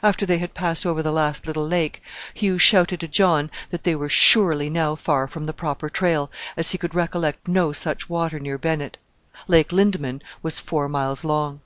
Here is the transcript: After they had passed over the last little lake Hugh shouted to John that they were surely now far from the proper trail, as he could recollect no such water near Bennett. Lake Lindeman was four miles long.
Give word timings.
After 0.00 0.24
they 0.24 0.38
had 0.38 0.54
passed 0.54 0.86
over 0.86 1.02
the 1.02 1.10
last 1.10 1.44
little 1.44 1.66
lake 1.66 2.00
Hugh 2.34 2.56
shouted 2.56 3.00
to 3.00 3.08
John 3.08 3.50
that 3.70 3.82
they 3.82 3.96
were 3.96 4.08
surely 4.08 4.70
now 4.70 4.94
far 4.94 5.26
from 5.26 5.46
the 5.46 5.52
proper 5.52 5.90
trail, 5.90 6.30
as 6.56 6.70
he 6.70 6.78
could 6.78 6.94
recollect 6.94 7.48
no 7.48 7.72
such 7.72 8.08
water 8.08 8.38
near 8.38 8.58
Bennett. 8.58 8.96
Lake 9.48 9.72
Lindeman 9.72 10.22
was 10.40 10.60
four 10.60 10.88
miles 10.88 11.24
long. 11.24 11.62